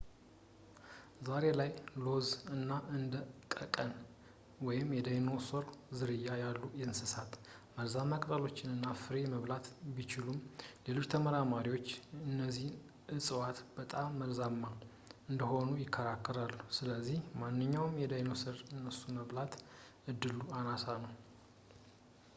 [1.27, 3.91] ዛሬ ላይ ስሎዝ እና እንደ በቀቀን
[4.97, 7.35] የዳይኖሰሮች ዝርያ ያሉ እንሰሳት
[7.75, 9.67] መርዛማ ቅጠሎችን እና ፍሬ መብላት
[9.97, 10.39] ቢችሉም፣
[10.87, 11.87] ሌሎች ተመራማሪዎች
[12.31, 12.71] እነዚህ
[13.17, 14.63] እፅዋት በጣም መርዛማ
[15.33, 19.55] እንደሆኑ ይከራከራሉ ስለዚህ ማንኛውም ዳይኖሰር እነሱን የመብላት
[20.13, 21.13] ዕድሉ አናሳ ነው